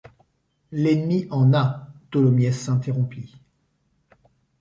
L’ennemi 0.71 1.27
en 1.29 1.53
a.» 1.53 1.87
Tholomyès 2.09 2.59
s’interrompit. 2.59 3.35